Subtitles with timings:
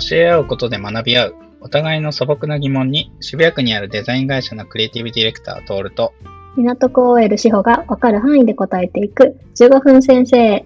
[0.00, 6.14] 教え合うことで学び合う、お互いの素朴な疑問に渋谷区にあるデザイン会社のクリエイティブディレクター、トールと、
[6.56, 10.64] 港区 OL 志保がわかる範囲で答えていく15分先生。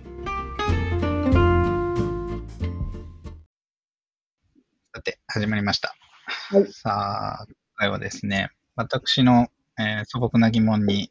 [4.94, 5.94] さて、始まりました。
[6.50, 11.10] はいさあ、今回はですね、私の、えー素朴な疑問に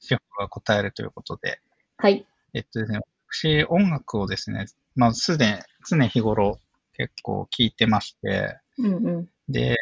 [0.00, 1.60] 志保が答えるということで、
[1.98, 2.26] はい。
[2.54, 2.98] えっとですね、
[3.30, 4.66] 私、音楽をですね、
[4.96, 6.58] まあ、すで、常日頃
[6.92, 9.28] 結構聴いてまして、うんうん。
[9.48, 9.76] で、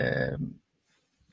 [0.00, 0.38] えー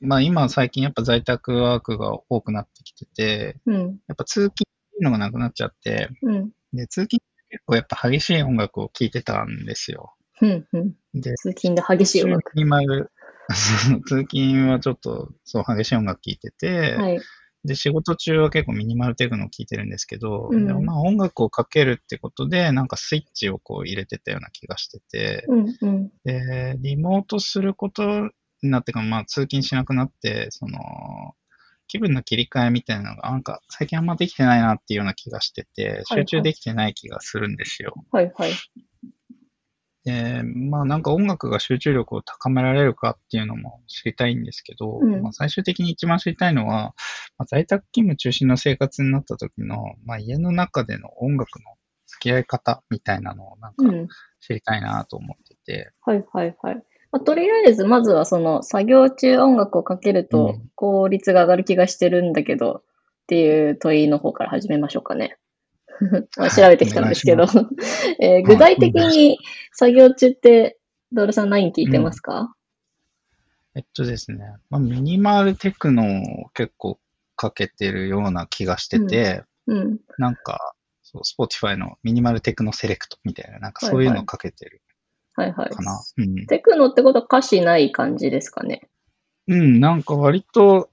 [0.01, 3.99] まあ今最近やっぱ在宅ワークが多くなってきてて、うん。
[4.07, 4.63] やっぱ通勤って
[4.97, 6.51] いうのがなくなっちゃって、うん。
[6.73, 10.13] で、通勤って結構やっぱ激しい音楽を聴いてたんですよ。
[10.41, 10.67] うん。
[10.73, 10.93] うん。
[11.13, 12.51] で、通勤で激しい音楽。
[14.05, 17.19] 通勤は ちょっとそう激しい音楽聴いてて、はい。
[17.65, 25.75] で、仕事中は結構ミニマルテクノを聴いてるんですけど、うんでもまあ音楽をかけるってことで、なんかスイッチをこう入れてたような気がしてて、うん。
[25.81, 26.11] うん。
[26.23, 28.29] で、リモートすること
[28.61, 30.79] になってから、まあ通勤しなくなって、その、
[31.87, 37.93] 気分の切り替えみたいなのが、なんか最近あんまできてないなっていうような気がしてて、はい集中できてない気がするんですよ。
[38.11, 38.31] はい。
[38.35, 38.51] はい。
[40.05, 46.93] で、まあなんか音楽が集中力を高められるかっていうのも知りたいんですけど、うんまあ最終的に一番知りたいのは、
[47.37, 51.71] まあ、在宅勤務中心の生活になった時の、まあ家の中での音楽の
[52.05, 54.07] 付き合い方みたいなのをなんかうん。
[54.39, 56.23] 知りたいなと思ってて、はい。
[56.31, 56.55] はい。
[56.61, 56.75] はい。
[57.11, 62.83] まあ、とりあえず、まずはその作業中音楽をかけるうとん効率が上がる気がしてるんだけど、
[63.23, 65.37] っていう問いの方から始めましょうかね。
[66.37, 67.69] まあ調べてきたんですけど、は
[68.19, 69.37] えー具体的に
[69.73, 70.77] 作業中って、
[71.11, 72.53] ドールさん何聞いてますか、
[73.75, 76.03] えっとですね、まあ、ミニマルテクノ
[76.45, 76.99] を結構
[77.35, 79.99] かけてるような気がしてて、うん。
[80.17, 80.73] なんか、
[81.03, 84.81] そう、Spotify のミニマルテクノセレクトみたいな、なんかはいそういうのをかけてる
[85.33, 85.69] はいはい。
[85.69, 86.01] かな。
[86.17, 86.45] うん。
[86.47, 88.87] テクノってことは歌詞ない感じですかね？
[89.47, 90.89] うん、なんか割と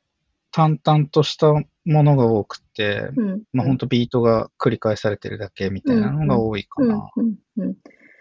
[0.50, 1.52] 淡々とした
[1.84, 3.42] ものが多くて、うん。
[3.52, 7.10] まあ本当ビートが繰り返されてるだけみたいなのが多いかうんな。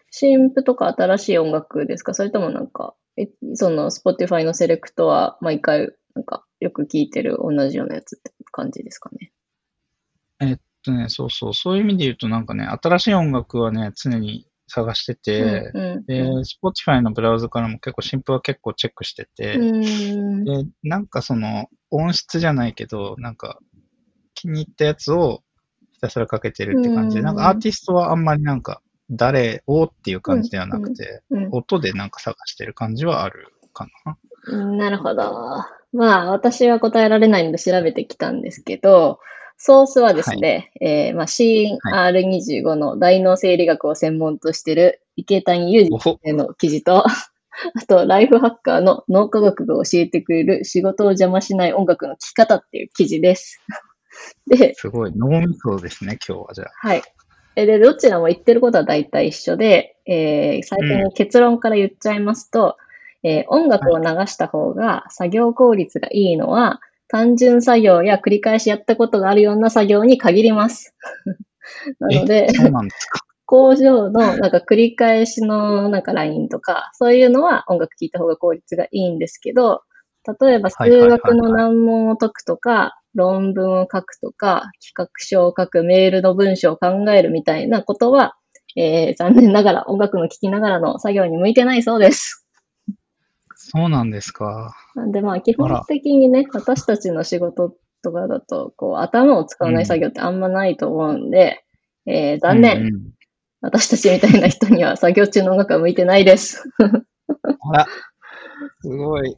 [0.09, 2.13] 新譜とか新しい音楽ですか？
[2.13, 9.31] それともなんか、えその Spotify のセレクトは毎回なんかよく聴いてる同じようなやつって感じですかね？
[10.41, 23.59] えっとね、そうそう、そういう意味で言うとなんかね、新しい音楽はね、常に探してて、うんうんで、Spotify のブラウザからも結構新譜は結構チェックしてて、で、なんかその音質じゃないけど、なんか
[24.33, 25.43] 気に入ったやつを
[25.91, 34.17] ひたすらかけてるって感じで、うんなんかアーティストはあんまりなんか誰をっていう感じではなくて、うん音でなんか探してる感じはあるかな。
[34.47, 35.23] うんなるほど。
[35.93, 39.19] まあ、私は答えられないので調べてきたんですけど、
[39.63, 47.13] ソースはですね、えーまあ、CR25 の大脳生理学を専門としている池谷裕二お先生の記事と、 あ
[47.87, 53.61] と、ライフハッカーの脳科学が教えてくれる仕事を邪魔しない音楽の聴き方っていう記事です。
[54.49, 56.87] で、すごい脳みそですね、今日はじゃあ。
[56.87, 57.03] はい。
[57.55, 62.77] えで、どちらも言ってることは大体一緒で、えー最初に結論から言っちゃいますと、
[63.21, 70.95] えー音楽を流した方が作業効率がいいのは、単純作業や繰り返しやったことがあるような作業に限ります。
[71.99, 72.47] なので。
[73.45, 79.81] 工場のなんか繰り返しのなんかラインとか、そういうのは音楽聴いた方が効率がいいんですけど、
[80.39, 88.37] 例えば数学の難問を解くとか、論文を書くとか、企画書を書く、メールの文章を考えるみたいなことは、
[88.77, 92.40] えー残念ながら音楽の聴きながらの作業に向いてないそうです。
[93.73, 94.75] そうなんですか。
[94.95, 97.73] なんでまあ基本的にね、私たちの仕事
[98.03, 101.63] とかだと、こう頭を使わない作業ってあんまないと思うんで、
[102.05, 103.01] えー残念、うんうん
[103.63, 106.63] 私たちみたいな人には作業中の音楽は向いてないです。
[106.81, 107.85] あら、
[108.81, 109.37] すごい。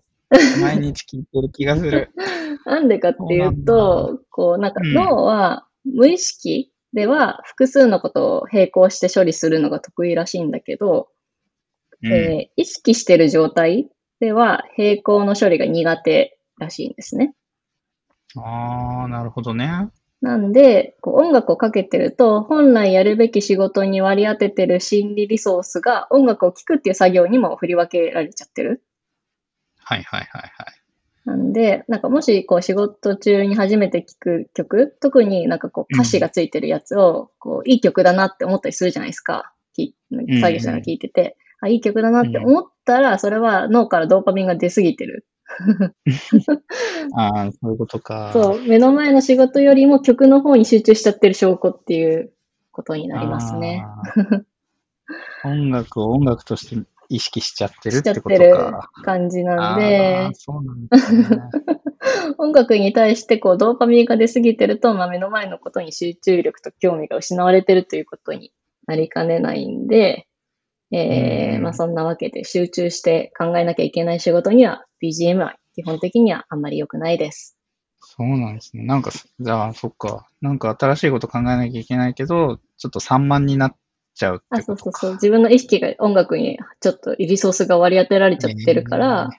[0.61, 2.09] 毎日聞いてる気がする。
[2.65, 11.09] なんでかっていうそうこう、なんかうん脳は無意識では複数のことを並行して処理するのが得意らしいんだけど、
[12.01, 13.89] うんえー意識してる状態
[14.23, 17.33] では並行の処理が苦手らしいんですね。
[18.37, 19.89] ああ、なるほどね。
[20.21, 28.81] なんで、こう音楽をかけてると、本来やるべき仕事に割り当ててる心理リソースが音楽を聴くっていう作業にも振り分けられちゃってる。
[29.79, 30.49] はいはいはいはい。
[31.25, 39.51] なんで、なんかもしこう仕事中に初めて聴く曲、特になんかこう歌詞がついてるやつを、こういい曲だなって思ったりするじゃないですか。
[39.73, 45.25] き作業しながら聴いてて、あ、いい曲だなって思ったら、それは脳からドーパミンが出すぎてる。
[47.15, 48.31] ああ、そういうことか。
[48.33, 52.33] そう、目の前の仕事よりも曲の方に集中しちゃってる証拠っていう
[52.71, 53.85] ことになりますね。
[55.45, 58.89] 音楽を音楽として意識しちゃってるっしちゃてことってるか。
[59.03, 61.39] 感じなんあであ、、そうなんですね。
[62.37, 68.51] 音楽に対してこうドーパミンが出すぎてると、まあ、目の前のことに集中力と興味が失われてるということに
[68.87, 70.27] なりかねないんで、
[70.95, 77.57] えーうんまあそんなわけで集中して考えなきゃいけない仕事には BGM は基本的にはあんまり良くないです。
[78.15, 78.83] そうなんですね。
[78.83, 80.27] なんか、じゃあ、そっか。
[80.41, 83.75] なんか新しいこと考えなきゃいけないけど、ちょっと散漫になっ
[84.13, 84.61] ちゃうっあ。
[84.61, 85.11] そうそうそう。
[85.13, 89.29] 自分の意識が音楽にちょっとリソースが割り当てられちゃってるから、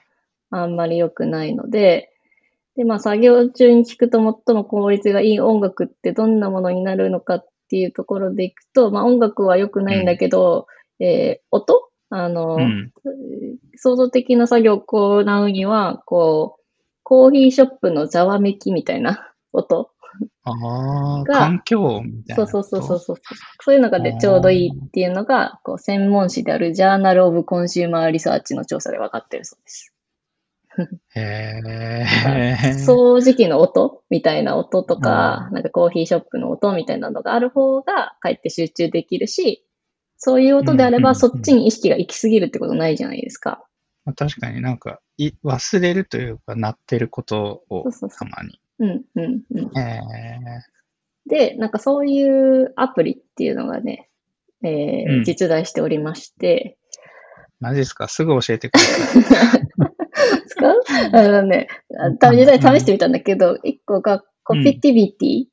[0.49, 2.11] あんまり良くないので、
[2.75, 10.67] で、まあ作業中に聴くと最も効率がいい音楽ってどんなものになるのかっていうところでいくと、まあ音楽は良くないんだけど、
[10.99, 11.89] えー音？
[12.09, 12.91] あの、うん。
[13.75, 16.63] 創造的な作業を行うには、こう、
[17.03, 19.91] コーヒーショップのざわめきみたいな音？
[20.43, 22.47] ああ、が環境みたいな。
[22.47, 23.17] そうそうそうそうそう。
[23.61, 29.91] そういうのがでちょうどいいっていうのが、こう、専門誌である Journal of Consumer Research の調査で分かってるそうです。
[31.15, 32.05] へえ。
[32.85, 39.65] 掃除機の音みたいな音とかう、なんかコーヒーショップの音みたいなのがある方が、かえって集中できるし、
[40.17, 43.63] そういう音であれば、そっちに意識が行き過ぎるってことないじゃないですか。
[44.05, 48.59] まあ確かになんか、い忘れるというか、鳴ってることをたまに。
[48.79, 49.77] うん、うん、うん。
[49.79, 50.01] へ
[51.27, 54.09] で、なんかそういうアプリっていうのがね、
[54.63, 55.23] えーうん。
[55.23, 56.77] 実在しておりまして、
[57.59, 58.07] マジですか？
[58.07, 59.61] すぐ教えてください。
[60.47, 60.81] 使う？
[61.13, 61.67] あのね、
[62.21, 65.45] あ実際試してみたんだけど、一個がコフィティビティ、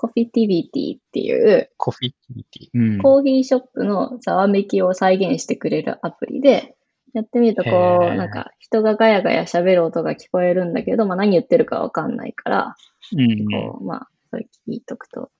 [0.00, 2.68] コフィティビティっていう、コフィティティ。
[2.72, 3.02] うん。
[3.02, 6.76] コーヒーショップのざわめきを再現してくれるアプリで、
[7.14, 12.76] やってみるとこへう、ーなんか人がガヤガヤ喋る音が聞こえるんだけど、まあ何言ってるかわかんないから、
[13.12, 15.32] うんこう、まあ、それ聞いとくと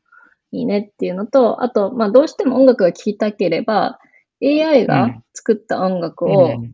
[0.51, 4.01] いいねっていうのと、あと、まあどうしても音楽が聴きたければ、
[4.43, 6.73] AI が作った音楽を、うん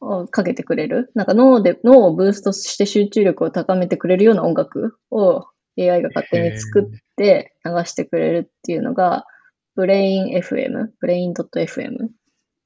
[0.00, 1.10] をかけてくれる。
[1.16, 5.48] なんか脳で、脳をブーストして集中力を高めてくれるような音楽を
[5.78, 6.84] AI が勝手に作っ
[7.16, 9.24] て流してくれるっていうのが、
[9.74, 12.10] Brain FM、 Brain.fm っ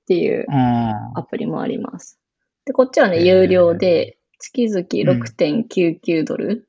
[0.06, 2.18] ていううんアプリもあります。
[2.64, 6.68] で、こっちはね、有料で、月々6.99ドル、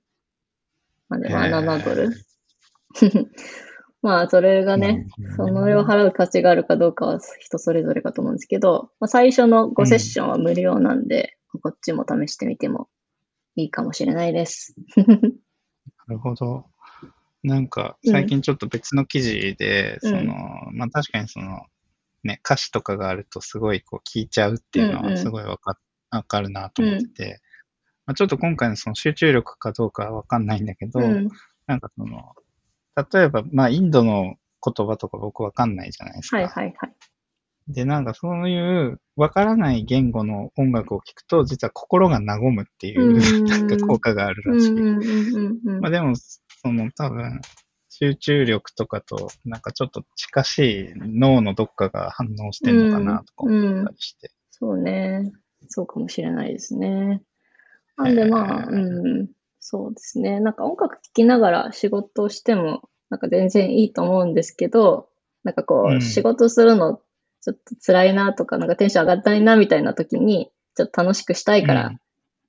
[1.10, 2.12] まあね、まあへー7ドル。
[4.04, 5.08] まあ、それがね、
[5.38, 12.90] その上をは払う価値があるかどうかは人それぞれかと思うんですけど、まあ、最初の5セッションは無料なんで、こっちも試してみても
[13.56, 14.76] いいかもしれないです。
[16.08, 16.66] なるほど。
[17.44, 20.34] なんか、最近ちょっと別の記事で、うんその、
[20.72, 21.66] まあ確かにその、
[22.24, 25.78] ね、歌詞とかがあるとすごいこう聞いちゃうっていうのうんうんはすごいわか,、
[26.10, 27.42] わかるなと思ってて、
[28.06, 31.28] まあ、ちょっと今回のその集中力かどうかはわかんないんだけど、うん。
[31.68, 32.34] なんかその、
[33.12, 36.38] 例えば、まあインドの言葉とか僕わかんないじゃないですか。
[36.38, 36.96] はいはいはい。
[37.68, 44.72] で、なんかそういうわからない言語の音楽を聴くと、実は心が和むっていう、うんなんか効果があるうんらしい。
[44.72, 47.42] うんうんうんうんまあでも、その多分、
[47.90, 54.32] 集中力とかと、なんかちょっと近しい脳のどっかが反応してるのかなとか思ったりして。
[54.50, 55.32] そうね。
[55.68, 57.22] そうかもしれないですね。
[57.96, 59.30] なんでまあ、へーうん、
[59.60, 60.40] そうですね。
[60.40, 65.08] なんか音楽聴きながら仕事をしても、なんか全然いいと思うんですけど、
[65.44, 67.00] なんかこう、うん仕事するの
[67.44, 72.00] ちょっと辛いなとか、なんかテンション上がったないなみたいな時に、ちょっと楽しくしたいから、うん。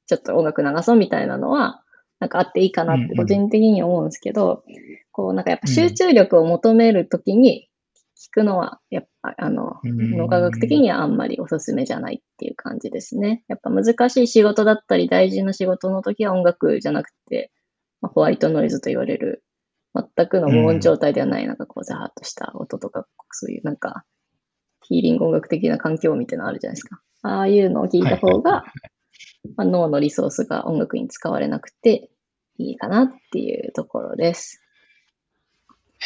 [0.06, 1.82] ちょっと音楽流そうみたいなのは、
[2.20, 4.64] なんかあっていいかなって個人的に思うんですけど、
[5.10, 7.68] こうなんかやっぱ集中力を求めるときに
[8.16, 10.16] 聞くのは、やっぱあの、うん。
[10.16, 13.42] 脳科学的にはあんまりおすすめじゃないっていう感じですね。
[13.48, 17.50] やっぱ難しい仕事だったり大事な仕事の時は音楽じゃなくて、
[18.00, 19.42] まあ、ホワイトノイズと言われる、
[19.94, 24.04] 全くの無音状態ではない、なんかこうザーッとした音とか、そういうなんか、
[24.88, 27.00] ヒーリング音楽的な環境みたいなのあるじゃないですか。
[27.22, 28.94] ああいうのを聞いた方が、はい
[29.56, 32.10] まあ、脳のリソースが音楽に使われなくて
[32.58, 34.62] いいかなっていうところです。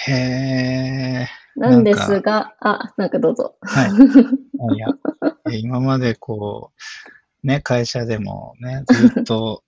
[0.06, 1.28] へえ。
[1.56, 3.56] なんですが、あ、なんかどうぞ。
[3.62, 3.90] はい。
[3.90, 4.88] あいや、
[5.50, 6.72] え今までこ
[7.42, 9.64] う、ね、会社でもね、ずっと、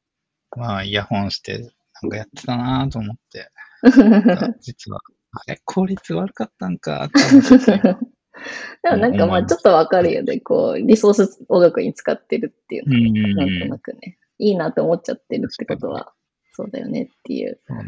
[0.56, 1.58] まあ、イヤホンして、
[2.02, 3.50] なんかやってたなと思って、
[4.60, 5.00] 実は、
[5.32, 8.15] あれ、効率悪かったんかって思ってて。
[8.82, 10.40] でもなんかまあちょっとわかるよね。
[10.40, 16.12] こう、リソース音楽に使ってるっていううのんが、なんとなくね、いいなと思っちゃってるってことは、
[16.52, 17.60] そうだよねっていう。
[17.66, 17.84] そうね。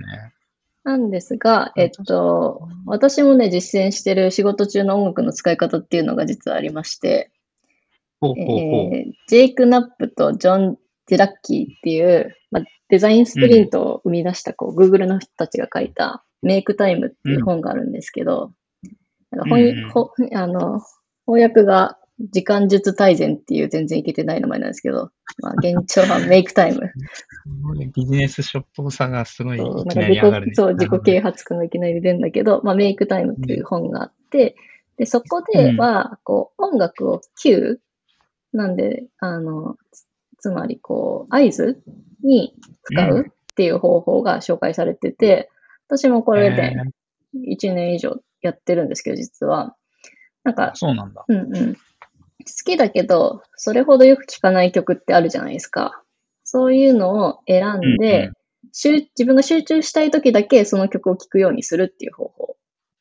[0.85, 7.31] なんですが、えっと、私もね、実践してる仕事中の音楽の使い方っていうのが実はありまして、
[8.21, 8.55] ほうほうほ
[8.93, 8.95] う。
[8.97, 18.53] えージェイク・ナップとジョン・ゼラツキーっていう、まあ、デザインスプリントを生み出した、こう、Google の人たちが書いた、 Make Time っていう本があるんですけど、
[19.30, 20.80] なんか翻うんほあの
[21.26, 26.90] 翻訳が時間術大全っていう全然いけてない名前なんですけど、まあ、現状はメイクタイム。
[27.94, 30.56] ビジネスショップさがすごいいきなり上がるね己、。
[30.56, 34.56] そう、自己啓発君がいきなり出るんだけど、まあ、メイクタイムっていう本があって、
[34.97, 37.80] で、そこでは、こう、音楽を Q?
[38.52, 40.06] なんで、あの、つ
[40.40, 41.80] つまり、こう、合図
[42.25, 45.50] に使うっていう方法が紹介されてて、
[45.87, 49.76] 私もこれでえ1年以上やってるんですけど、実は。
[50.45, 51.25] なんーか、そうなんだ。
[51.26, 51.75] うんうん。
[51.75, 51.80] 好
[52.64, 56.02] きだけど、それほどよく聴かない曲ってあるじゃないですか。
[56.45, 58.33] そういうのを選んで、うんうん
[58.73, 62.57] 集自分が集中したい時だけその曲を聴くようにするっていう方法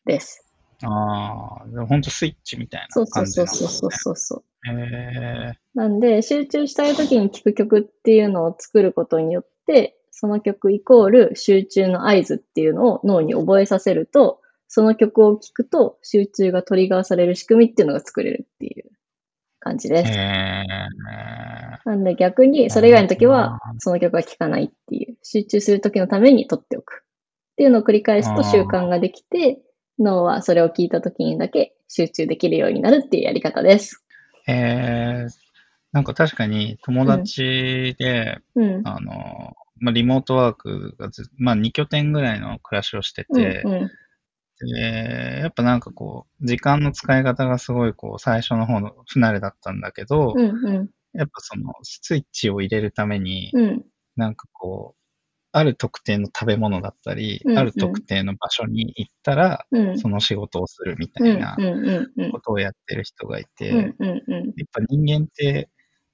[0.06, 0.46] です。
[0.84, 4.75] ああ、でもほんとスイッチみたいな感じなんそうそうそうそうそう。
[4.75, 5.53] ね。
[5.56, 18.92] えなんで、集中したい時に聴く曲っていうのを作ることによって、その曲イコール集中の合図っていうのを脳に覚えさせると、その曲を聴くと集中がトリガーされる仕組みっていうのが作れるっていう
[19.60, 20.12] 感じでー、す。
[20.14, 20.66] え
[21.86, 27.04] なんで逆に、それ以外の時はその曲は聴かないっていう、集中する時のために撮っておく。
[27.04, 29.60] っていうのを繰り返すと習慣ができて、
[30.00, 34.04] 脳はそれを聞いた時にだけ集中できるようになるっていうやり方です。
[34.48, 35.48] ーえー
[35.94, 38.82] なんか確かに友達で、うん。
[38.88, 43.92] あの、まあ、リモートワークがず、まあ、2拠点ぐらいの暮らしをしてうんて、うんで、
[44.66, 50.90] やっぱなんかこう、時間の使い方がすごいこう、最初の方の不慣れだったんだけど、うんうん。
[51.14, 53.86] やっぱその、スイッチを入れるために、うん。
[54.16, 55.02] なんかこう、
[55.52, 57.60] ある特定の食べ物だったり、うんうん。
[57.60, 60.00] ある特定の場所に行ったら、うん。
[60.00, 61.56] その仕事をするみたうんいな
[62.32, 64.46] ことをやってる人がいて、うんうんうん。
[64.46, 65.70] やっぱ人間って、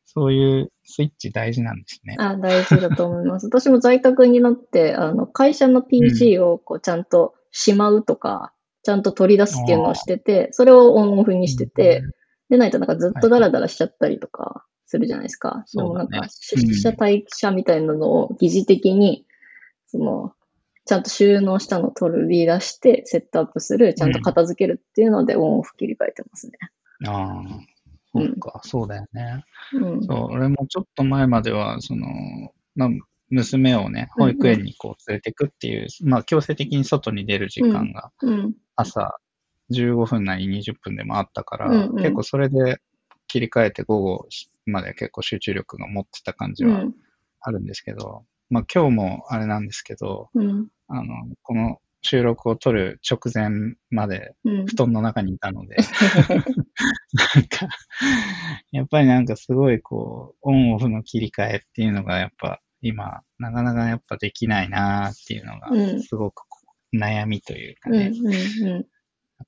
[0.06, 2.18] そういうスイッチ大事なんですね。
[2.20, 3.48] あ、大事だと思います。
[3.48, 8.52] 私も在宅になって、あの、会社の PC をこうちゃんとしまうとか、
[8.84, 12.04] ちゃんと取り出すっていうのをしてて、それをオンオフにしてて、
[12.50, 15.64] でないとなんかずっとダラダラしちゃったりとかするじゃないですか。
[15.68, 19.26] そうだねでもなんか、うん出社退社みたいなのを疑似的に、
[19.88, 20.34] その、
[20.86, 26.54] ちゃんと収納したのを取り出して、セットアップする、ちゃんと片付けるっていうので、オンオフ切り替えてますね。
[27.08, 27.44] ああ、
[28.12, 29.46] そうか、そうだよね。
[29.74, 30.04] うん。
[30.04, 32.08] そう、俺もちょっと前までは、その、
[32.76, 32.90] まあ、
[33.34, 38.54] 娘をね、保育園にこう連れてくっていう、まあ強制的に外に出る時間がうん。
[38.76, 39.18] 朝
[39.72, 42.78] 15分なり20分でもあったから、うんうん結構それで
[43.28, 44.28] 切り替えて午後
[44.66, 46.94] まで結構集中力が持ってた感じはうん。
[47.42, 50.68] あるんですけど、まあ今日もあれなんですけど、うん。
[50.88, 54.66] あの、この収録を撮る直前までうん。
[54.68, 57.68] 布団の中にいたので、なんか、
[58.72, 66.44] やっぱりなんかすごいこう、オンオフの切り替えっていうのがやっぱ今、なかなかやっぱできないなーっていうのがうん、すごく
[66.94, 67.98] 悩みというかうん。
[67.98, 68.12] ね、
[68.62, 68.70] うん。
[68.70, 68.84] やっ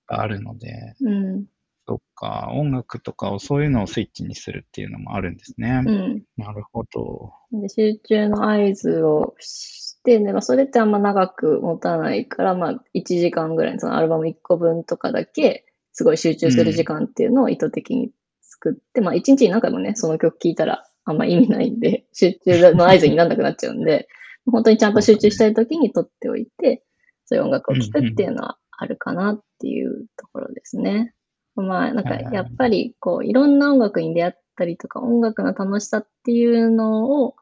[0.08, 1.46] ぱあるので、うん。
[1.88, 5.84] そっか、音楽とかをそういうのをスイッチにするっていうのもあるんですね。
[5.86, 6.24] うん。
[6.38, 7.34] なるほど。
[7.51, 18.12] で集中の合図をして、ね、まあ、それってあんま長く持たないから、まあ、1時間ぐらいのそのアルバム1個分とかだけ、すごい集中する時間っていうのを意図的に
[18.42, 24.08] 作って、まあ、1日に何回もね、その曲聴いたらあんま意味ないんで、 集中の合図にならなくなっちゃうんで、
[24.52, 26.84] 本当にちゃんと集中したい時に撮っておいて、
[27.26, 31.14] そういう音楽を聴くっていうのはあるかなっていうところですね。
[31.56, 37.36] まあ、なんか、やっぱり、こう、いろんな音楽に出会ったりとか、音楽の楽しさっていうのを、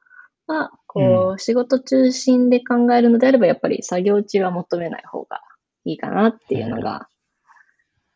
[0.45, 5.41] は、こう、仕事中心で考えるのであれば、やっぱり作業中は求めない方が
[5.83, 7.09] いいかなっていうのが、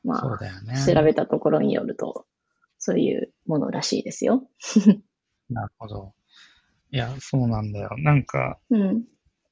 [0.03, 0.39] まあ。
[0.85, 2.25] 調べたところによると、
[2.77, 4.47] そういうものらしいですよ。
[5.49, 6.13] なるほど。
[6.91, 7.89] いや、そうなんだよ。
[7.97, 9.03] なんか、うん。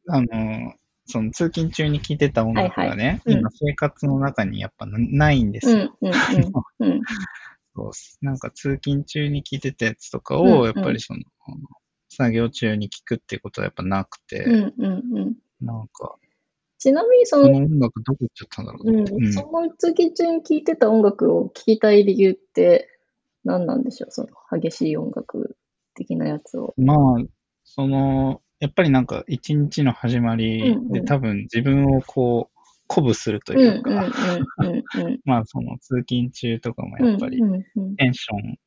[0.07, 0.73] あの、
[1.05, 5.95] その通勤中に聴いてた音楽がね、はいはいうん今生活の中にやっぱなないんですよ。
[6.01, 6.13] うん、うん、
[6.79, 6.89] うん。
[6.89, 7.01] うん。
[7.75, 11.19] そうなんか通勤中に聴いてたやつとかうんうんを、やっぱりその、
[12.09, 15.35] 作業中に聴くっていうことはやっぱなくて、うん、うん、うん。
[15.61, 16.15] なんか、
[16.77, 19.13] ちなみに、そこの、の音楽どこ行っちゃったんだろううなって。
[19.13, 22.89] ん、その通勤中に聴いてた音楽を聴きたい理由って
[23.43, 24.11] 何なんでしょう？
[24.11, 25.57] その激しい音楽
[25.95, 26.73] 的なやつを。
[26.77, 26.97] まあ、
[27.63, 32.55] その、やっぱりなんか一日の始まりで、多分自分をこう、
[32.87, 33.89] 鼓舞するとうん、いうか。
[35.25, 37.41] まあその通勤中とかもうん、やっぱり。
[37.97, 38.57] テンション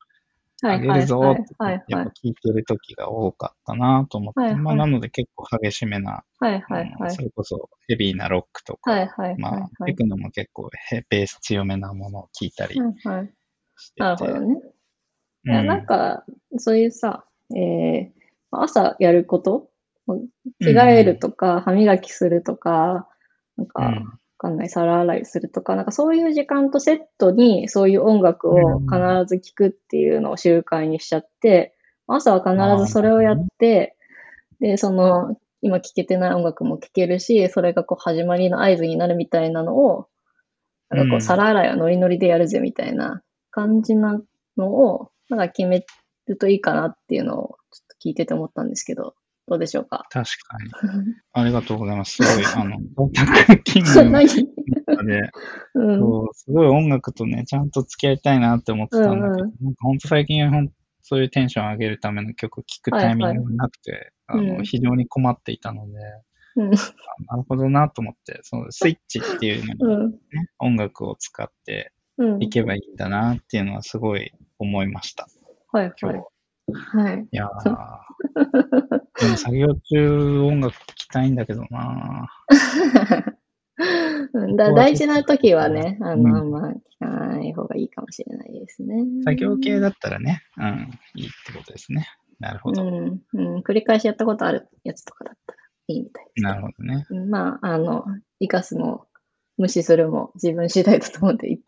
[0.61, 2.07] はい、上げはい、はいるぞって、はい、やっぱはい。
[2.07, 7.21] 聞いてる時が多かったなと思って、はいはいまあなので結構激しめな、はい、はい、そ。
[7.21, 13.33] れこそヘビーなロックとか、はい、はい、まあ、はいテクノも結構ヘベース強めなものを聞いたりはい、はい。
[13.77, 14.61] してて、なるほどね。
[15.49, 15.53] うん。
[15.53, 16.23] いや、なんか、
[16.57, 17.25] そういうさ、
[17.55, 18.09] えー、
[18.51, 19.69] 朝やること？
[20.59, 23.07] 着替えるとか、歯磨きするとか、
[23.57, 24.19] なんか、うん。
[24.39, 28.95] かんない、皿洗いするとか、なんかそういう時間とセットにそういう音楽を必
[29.27, 31.75] ず聴くっていうのを習慣にしちゃって、
[32.07, 33.97] 朝は必ずそれをやって、
[34.61, 40.07] で、その、今聴けてない音楽も聴けるし、それがこう始まりの合図になるみたいなのを、
[40.89, 41.17] なんかこうん。
[41.17, 44.21] う皿洗いはノリノリでやるぜみたいな感じな
[44.57, 45.85] のを、なんか決め
[46.27, 49.15] るといいかなっていうのをちょっと聞いてて思ったんですけど、
[49.47, 50.05] どうでしょうか？
[50.11, 50.57] 確か
[50.97, 51.13] に。
[51.33, 52.23] ありがとうございます。
[52.23, 52.77] すごい、あの、
[53.13, 53.25] 在
[53.57, 55.31] 宅勤務の何中で、
[55.75, 55.99] うん。
[55.99, 60.69] そうすごい音楽とね、ちゃんと付き合いたいなって思ってたんだけど、うんうんなんか本当最近ほん
[61.01, 65.93] そういうテンション上げるための曲を聴くタイミングがなくて、はいはいうんあの非常に困っていたので、
[66.55, 66.67] うん。
[66.67, 66.77] あ
[67.31, 70.11] なるほどなと思って、そのスイッチっていうのに、うん。
[70.11, 70.19] ね
[70.59, 72.43] 音楽を使ってうん。
[72.43, 75.27] いけばいいんだなっていうのはすごい思いました。
[75.71, 76.17] はい今日。
[76.17, 77.13] はい。
[77.13, 77.27] はい。
[77.31, 82.29] いやー でも作業中音楽聴きたいんだけどな
[84.33, 89.03] うん だ大事な時はね、あうんの、あんま聞かない方がいいかもしれないですね。
[89.23, 92.07] 作業系だったらね、うん、いいってことですね。
[92.39, 92.83] なるほど。
[92.83, 93.21] うん。
[93.33, 93.59] うん。
[93.59, 96.43] 繰り返しやったことあるやつとかだったらいいみたいです。
[96.43, 97.05] なるほどね。
[97.09, 98.05] うんまあ、あの、
[98.39, 99.07] 生かすも、
[99.59, 101.61] 無視するも自分次第だと思うんで、一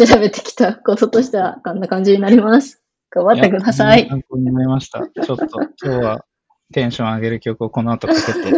[0.00, 2.82] 応 調べてきたこととしてはこんな感じになります。
[3.10, 4.08] 頑張ってください。
[4.08, 5.00] 参考になりました。
[5.00, 5.46] ちょっと
[5.84, 6.24] 今日は
[6.72, 8.52] テンション上げる曲をこの後かけて、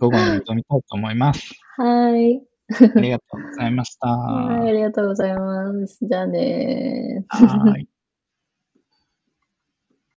[0.00, 1.54] 午後に挑みたいと思います。
[1.76, 2.42] はい。
[2.68, 4.08] ありがとうございました。
[4.08, 5.98] はい、ありがとうございます。
[6.02, 7.46] じゃあねー。
[7.46, 7.88] はーい。